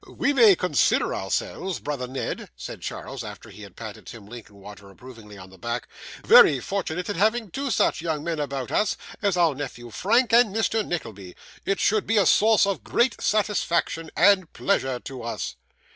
'We 0.07 0.33
may 0.33 0.55
consider 0.55 1.13
ourselves, 1.13 1.77
brother 1.79 2.07
Ned,' 2.07 2.49
said 2.55 2.81
Charles, 2.81 3.23
after 3.23 3.51
he 3.51 3.61
had 3.61 3.75
patted 3.75 4.07
Tim 4.07 4.25
Linkinwater 4.25 4.89
approvingly 4.89 5.37
on 5.37 5.51
the 5.51 5.59
back, 5.59 5.87
'very 6.25 6.59
fortunate 6.59 7.07
in 7.07 7.17
having 7.17 7.51
two 7.51 7.69
such 7.69 8.01
young 8.01 8.23
men 8.23 8.39
about 8.39 8.71
us 8.71 8.97
as 9.21 9.37
our 9.37 9.53
nephew 9.53 9.91
Frank 9.91 10.33
and 10.33 10.55
Mr. 10.55 10.83
Nickleby. 10.83 11.35
It 11.65 11.79
should 11.79 12.07
be 12.07 12.17
a 12.17 12.25
source 12.25 12.65
of 12.65 12.83
great 12.83 13.21
satisfaction 13.21 14.09
and 14.15 14.51
pleasure 14.53 14.99
to 15.01 15.21
us. 15.21 15.55